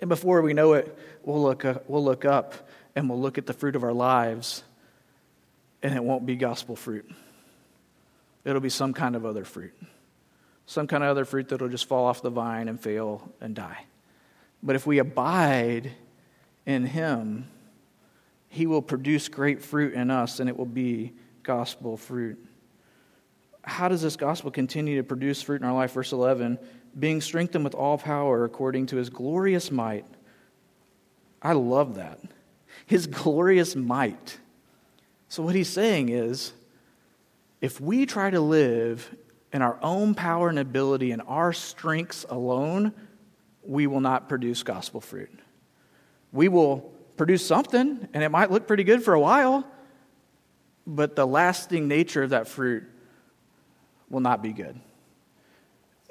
[0.01, 3.45] And before we know it, we'll look, uh, we'll look up and we'll look at
[3.45, 4.63] the fruit of our lives,
[5.83, 7.09] and it won't be gospel fruit.
[8.43, 9.73] It'll be some kind of other fruit
[10.69, 13.85] some kind of other fruit that'll just fall off the vine and fail and die.
[14.61, 15.93] But if we abide
[16.63, 17.47] in Him,
[18.49, 22.37] He will produce great fruit in us, and it will be gospel fruit.
[23.63, 25.93] How does this gospel continue to produce fruit in our life?
[25.93, 26.59] Verse 11
[26.99, 30.05] being strengthened with all power according to His glorious might.
[31.41, 32.19] I love that.
[32.85, 34.37] His glorious might.
[35.29, 36.53] So, what he's saying is
[37.59, 39.15] if we try to live
[39.51, 42.93] in our own power and ability and our strengths alone,
[43.63, 45.31] we will not produce gospel fruit.
[46.31, 49.65] We will produce something, and it might look pretty good for a while,
[50.85, 52.83] but the lasting nature of that fruit
[54.09, 54.79] will not be good.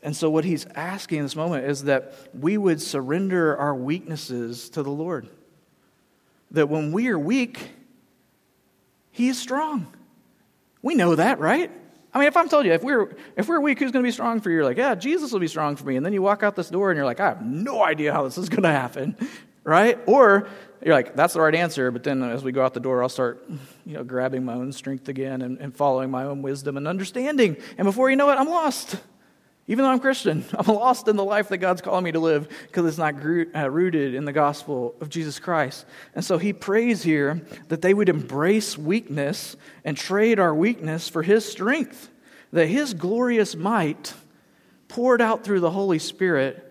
[0.03, 4.69] And so, what he's asking in this moment is that we would surrender our weaknesses
[4.71, 5.29] to the Lord.
[6.53, 7.71] That when we are weak,
[9.11, 9.93] he is strong.
[10.83, 11.73] We know that, right?
[12.13, 14.13] I mean, if I'm told you, if we're, if we're weak, who's going to be
[14.13, 14.57] strong for you?
[14.57, 15.97] You're like, yeah, Jesus will be strong for me.
[15.97, 18.25] And then you walk out this door and you're like, I have no idea how
[18.25, 19.17] this is going to happen,
[19.65, 19.99] right?
[20.07, 20.49] Or
[20.83, 21.91] you're like, that's the right answer.
[21.91, 23.45] But then as we go out the door, I'll start,
[23.85, 27.57] you know, grabbing my own strength again and, and following my own wisdom and understanding.
[27.77, 28.97] And before you know it, I'm lost.
[29.69, 32.49] Even though I'm Christian, I'm lost in the life that God's calling me to live
[32.67, 33.15] because it's not
[33.55, 35.85] uh, rooted in the gospel of Jesus Christ.
[36.15, 41.23] And so he prays here that they would embrace weakness and trade our weakness for
[41.23, 42.11] his strength,
[42.53, 44.15] that his glorious might
[44.89, 46.65] poured out through the Holy Spirit,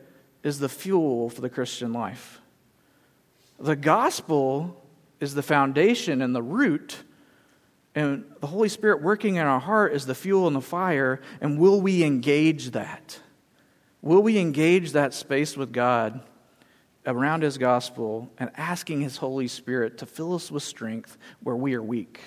[0.44, 2.42] is the fuel for the Christian life.
[3.60, 4.84] The gospel
[5.20, 7.04] is the foundation and the root,
[7.98, 11.20] and the Holy Spirit working in our heart is the fuel and the fire.
[11.42, 13.20] And will we engage that?
[14.04, 16.22] Will we engage that space with God
[17.08, 21.74] around His gospel and asking His Holy Spirit to fill us with strength where we
[21.74, 22.20] are weak?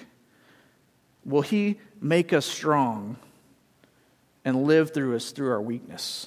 [1.24, 3.16] Will He make us strong
[4.44, 6.26] and live through us through our weakness?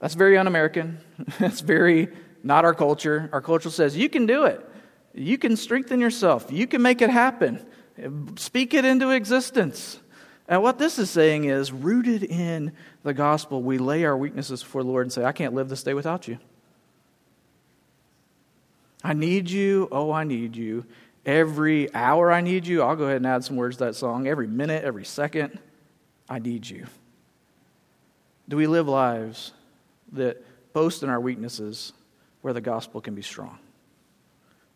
[0.00, 0.98] That's very un American.
[1.38, 2.08] That's very
[2.42, 3.30] not our culture.
[3.32, 4.68] Our culture says, you can do it.
[5.14, 6.50] You can strengthen yourself.
[6.50, 7.64] You can make it happen.
[8.36, 10.00] Speak it into existence.
[10.48, 12.72] And what this is saying is rooted in
[13.02, 15.82] the gospel, we lay our weaknesses before the Lord and say, I can't live this
[15.82, 16.38] day without you.
[19.02, 19.88] I need you.
[19.92, 20.84] Oh, I need you.
[21.24, 22.82] Every hour I need you.
[22.82, 24.26] I'll go ahead and add some words to that song.
[24.26, 25.58] Every minute, every second,
[26.28, 26.86] I need you.
[28.48, 29.52] Do we live lives
[30.12, 30.42] that
[30.74, 31.92] boast in our weaknesses
[32.42, 33.58] where the gospel can be strong?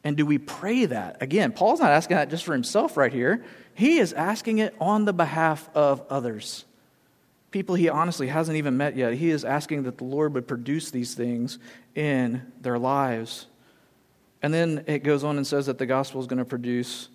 [0.09, 1.21] And do we pray that?
[1.21, 3.45] Again, Paul's not asking that just for himself right here.
[3.75, 6.65] He is asking it on the behalf of others.
[7.51, 9.13] People he honestly hasn't even met yet.
[9.13, 11.59] He is asking that the Lord would produce these things
[11.95, 13.49] in their lives.
[14.41, 17.11] And then it goes on and says that the gospel is going to produce,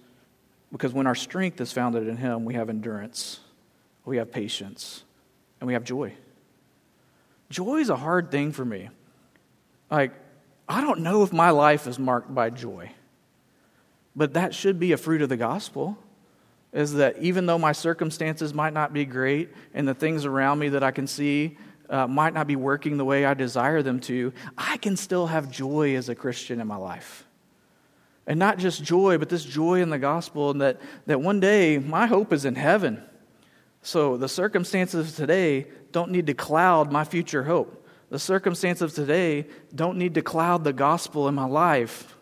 [0.71, 3.39] because when our strength is founded in Him, we have endurance,
[4.05, 5.03] we have patience,
[5.59, 6.13] and we have joy.
[7.49, 8.89] Joy is a hard thing for me.
[9.89, 10.11] Like,
[10.67, 12.91] I don't know if my life is marked by joy,
[14.15, 15.97] but that should be a fruit of the gospel.
[16.71, 20.69] Is that even though my circumstances might not be great and the things around me
[20.69, 21.57] that I can see
[21.87, 25.51] uh, might not be working the way I desire them to, I can still have
[25.51, 27.25] joy as a Christian in my life.
[28.25, 31.77] And not just joy, but this joy in the gospel, and that, that one day
[31.77, 33.03] my hope is in heaven.
[33.81, 37.82] So the circumstances of today don't need to cloud my future hope.
[38.13, 42.15] The circumstances of today don't need to cloud the gospel in my life,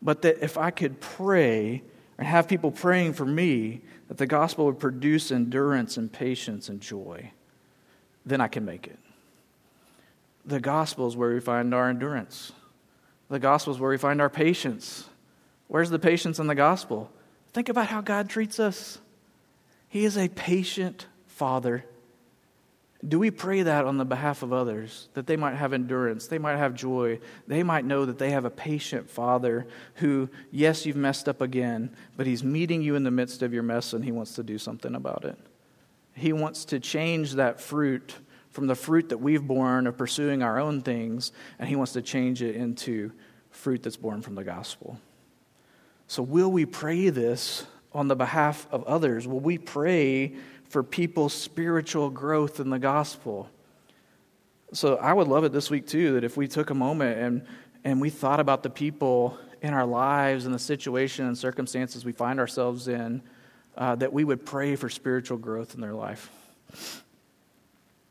[0.00, 1.82] but that if I could pray
[2.16, 6.80] and have people praying for me, that the gospel would produce endurance and patience and
[6.80, 7.32] joy,
[8.24, 9.00] then I can make it.
[10.44, 12.52] The gospel is where we find our endurance.
[13.28, 15.08] The gospel is where we find our patience.
[15.66, 17.10] Where's the patience in the gospel?
[17.52, 19.00] Think about how God treats us.
[19.88, 21.84] He is a patient Father
[23.06, 26.38] do we pray that on the behalf of others, that they might have endurance, they
[26.38, 30.96] might have joy, they might know that they have a patient Father who, yes, you've
[30.96, 34.12] messed up again, but He's meeting you in the midst of your mess and He
[34.12, 35.38] wants to do something about it?
[36.14, 38.14] He wants to change that fruit
[38.50, 42.02] from the fruit that we've borne of pursuing our own things, and He wants to
[42.02, 43.12] change it into
[43.50, 44.98] fruit that's born from the gospel.
[46.08, 49.28] So, will we pray this on the behalf of others?
[49.28, 50.34] Will we pray?
[50.68, 53.48] For people's spiritual growth in the gospel.
[54.72, 57.46] So I would love it this week too that if we took a moment and,
[57.84, 62.12] and we thought about the people in our lives and the situation and circumstances we
[62.12, 63.22] find ourselves in,
[63.76, 66.30] uh, that we would pray for spiritual growth in their life.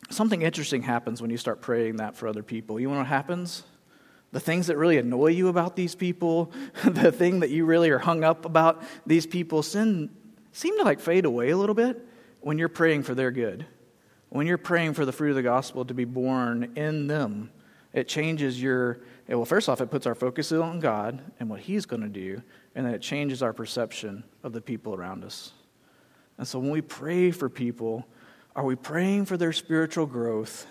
[0.10, 2.80] Something interesting happens when you start praying that for other people.
[2.80, 3.64] You know what happens?
[4.32, 6.51] The things that really annoy you about these people,
[6.86, 10.10] the thing that you really are hung up about these people, sin,
[10.51, 12.06] seem to like fade away a little bit
[12.46, 13.66] when you're praying for their good,
[14.30, 17.50] when you're praying for the fruit of the gospel to be born in them,
[17.91, 21.88] it changes your, well, first off, it puts our focus on God and what He's
[21.88, 22.43] going to do,
[22.76, 25.54] and then it changes our perception of the people around us.
[26.38, 28.06] And so when we pray for people,
[28.56, 30.68] are we praying for their spiritual growth?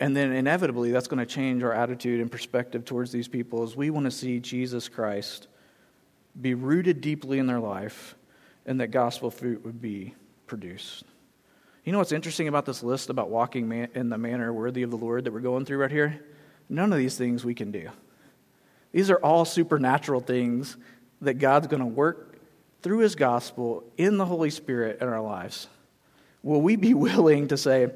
[0.00, 3.76] And then inevitably, that's going to change our attitude and perspective towards these people as
[3.76, 5.46] we want to see Jesus Christ
[6.40, 8.16] be rooted deeply in their life
[8.66, 10.16] and that gospel fruit would be
[10.48, 11.04] produced.
[11.84, 14.90] You know what's interesting about this list about walking man- in the manner worthy of
[14.90, 16.20] the Lord that we're going through right here?
[16.68, 17.88] None of these things we can do.
[18.92, 20.76] These are all supernatural things
[21.20, 22.38] that God's going to work
[22.82, 25.68] through His gospel in the Holy Spirit in our lives.
[26.42, 27.90] Will we be willing to say,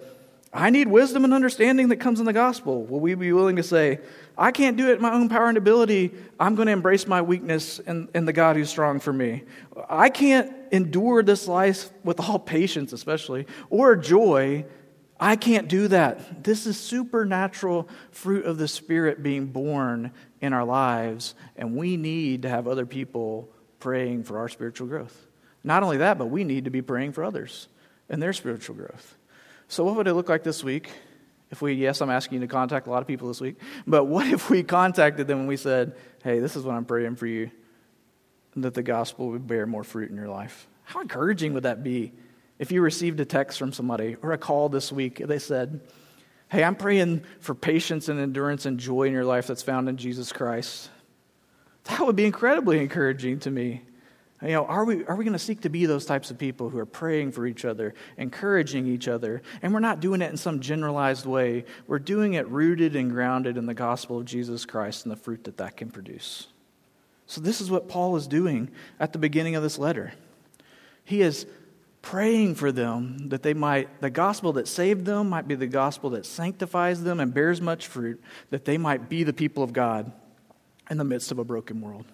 [0.54, 2.84] I need wisdom and understanding that comes in the gospel.
[2.84, 4.00] Will we be willing to say,
[4.36, 6.12] I can't do it in my own power and ability.
[6.38, 9.44] I'm going to embrace my weakness in the God who's strong for me.
[9.88, 14.64] I can't endure this life with all patience, especially, or joy.
[15.20, 16.42] I can't do that.
[16.42, 20.10] This is supernatural fruit of the Spirit being born
[20.40, 23.48] in our lives, and we need to have other people
[23.78, 25.26] praying for our spiritual growth.
[25.62, 27.68] Not only that, but we need to be praying for others
[28.08, 29.16] and their spiritual growth.
[29.68, 30.90] So, what would it look like this week
[31.52, 33.56] if we, yes, I'm asking you to contact a lot of people this week,
[33.86, 35.94] but what if we contacted them and we said,
[36.24, 37.50] hey, this is what I'm praying for you,
[38.56, 40.68] that the gospel would bear more fruit in your life?
[40.84, 42.12] How encouraging would that be
[42.62, 45.80] if you received a text from somebody or a call this week, they said,
[46.48, 49.96] Hey, I'm praying for patience and endurance and joy in your life that's found in
[49.96, 50.88] Jesus Christ.
[51.84, 53.82] That would be incredibly encouraging to me.
[54.42, 56.68] You know, are we, are we going to seek to be those types of people
[56.68, 59.42] who are praying for each other, encouraging each other?
[59.60, 61.64] And we're not doing it in some generalized way.
[61.88, 65.42] We're doing it rooted and grounded in the gospel of Jesus Christ and the fruit
[65.44, 66.46] that that can produce.
[67.32, 68.68] So, this is what Paul is doing
[69.00, 70.12] at the beginning of this letter.
[71.02, 71.46] He is
[72.02, 76.10] praying for them that they might, the gospel that saved them might be the gospel
[76.10, 80.12] that sanctifies them and bears much fruit, that they might be the people of God
[80.90, 82.04] in the midst of a broken world.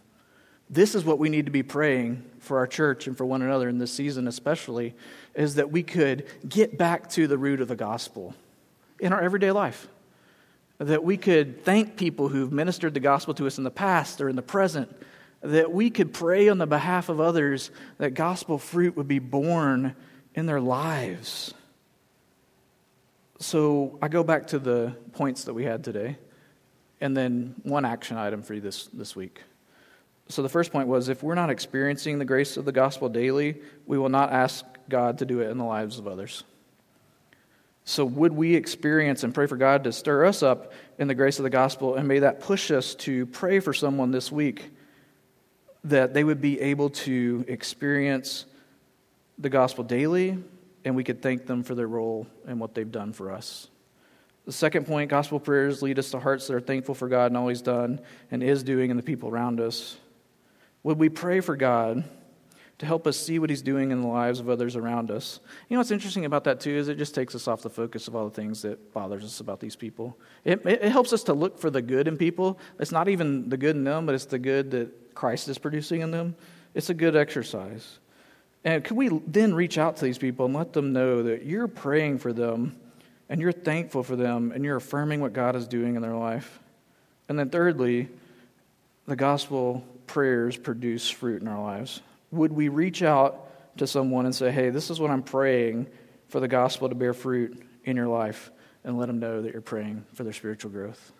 [0.71, 3.69] This is what we need to be praying for our church and for one another
[3.69, 4.95] in this season, especially,
[5.35, 8.37] is that we could get back to the root of the gospel
[9.01, 9.89] in our everyday life.
[10.79, 14.29] That we could thank people who've ministered the gospel to us in the past or
[14.29, 14.95] in the present
[15.41, 19.95] that we could pray on the behalf of others that gospel fruit would be born
[20.35, 21.55] in their lives.
[23.39, 26.19] So I go back to the points that we had today,
[27.01, 29.43] and then one action item for you this, this week.
[30.29, 33.61] So the first point was if we're not experiencing the grace of the gospel daily,
[33.87, 36.43] we will not ask God to do it in the lives of others.
[37.85, 41.39] So, would we experience and pray for God to stir us up in the grace
[41.39, 44.71] of the gospel, and may that push us to pray for someone this week
[45.89, 48.47] that they would be able to experience
[49.39, 50.39] the gospel daily,
[50.85, 53.69] and we could thank them for their role and what they've done for us.
[54.47, 57.37] The second point gospel prayers lead us to hearts that are thankful for God and
[57.37, 59.99] all He's done and is doing in the people around us.
[60.85, 62.05] Would we pray for God
[62.79, 65.41] to help us see what He's doing in the lives of others around us?
[65.69, 68.09] You know what's interesting about that, too, is it just takes us off the focus
[68.09, 70.17] of all the things that bothers us about these people.
[70.45, 72.59] It, it helps us to look for the good in people.
[72.79, 76.01] It's not even the good in them, but it's the good that Christ is producing
[76.01, 76.37] in them,
[76.75, 77.99] it's a good exercise.
[78.63, 81.67] And can we then reach out to these people and let them know that you're
[81.67, 82.77] praying for them
[83.29, 86.61] and you're thankful for them and you're affirming what God is doing in their life?
[87.29, 88.09] And then, thirdly,
[89.07, 92.01] the gospel prayers produce fruit in our lives.
[92.31, 95.89] Would we reach out to someone and say, hey, this is what I'm praying
[96.29, 98.53] for the gospel to bear fruit in your life,
[98.85, 101.13] and let them know that you're praying for their spiritual growth?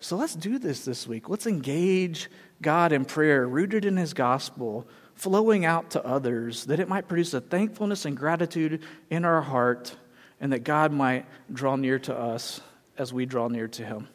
[0.00, 1.28] So let's do this this week.
[1.28, 2.30] Let's engage
[2.62, 7.34] God in prayer, rooted in His gospel, flowing out to others, that it might produce
[7.34, 9.94] a thankfulness and gratitude in our heart,
[10.40, 12.62] and that God might draw near to us
[12.96, 14.08] as we draw near to Him.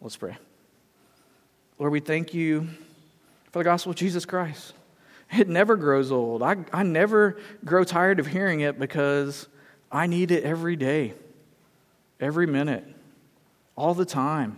[0.00, 0.36] Let's pray.
[1.78, 2.68] Lord, we thank you
[3.52, 4.72] for the gospel of Jesus Christ.
[5.30, 6.42] It never grows old.
[6.42, 9.48] I, I never grow tired of hearing it because
[9.92, 11.12] I need it every day,
[12.18, 12.84] every minute,
[13.76, 14.56] all the time.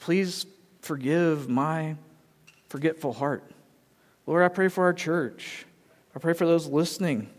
[0.00, 0.46] Please
[0.80, 1.96] forgive my
[2.68, 3.50] forgetful heart.
[4.26, 5.64] Lord, I pray for our church.
[6.14, 7.30] I pray for those listening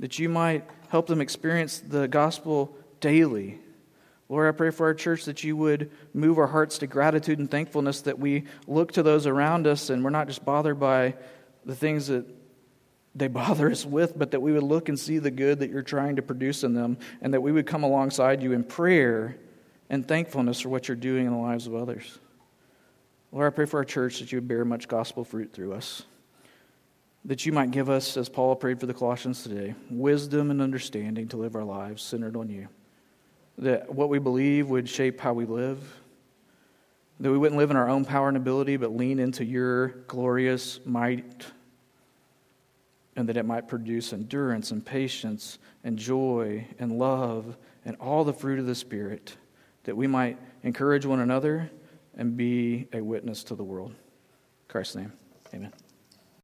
[0.00, 3.58] that you might help them experience the gospel daily.
[4.28, 7.50] Lord, I pray for our church that you would move our hearts to gratitude and
[7.50, 11.14] thankfulness, that we look to those around us and we're not just bothered by
[11.64, 12.26] the things that
[13.14, 15.82] they bother us with, but that we would look and see the good that you're
[15.82, 19.36] trying to produce in them, and that we would come alongside you in prayer
[19.90, 22.18] and thankfulness for what you're doing in the lives of others.
[23.32, 26.02] Lord, I pray for our church that you would bear much gospel fruit through us.
[27.24, 31.28] That you might give us, as Paul prayed for the Colossians today, wisdom and understanding
[31.28, 32.68] to live our lives centered on you.
[33.58, 35.78] That what we believe would shape how we live.
[37.20, 40.80] That we wouldn't live in our own power and ability, but lean into your glorious
[40.86, 41.46] might.
[43.16, 48.32] And that it might produce endurance and patience and joy and love and all the
[48.32, 49.36] fruit of the Spirit
[49.88, 51.70] that we might encourage one another
[52.14, 53.92] and be a witness to the world.
[53.92, 53.96] In
[54.68, 55.14] Christ's name,
[55.54, 55.72] amen.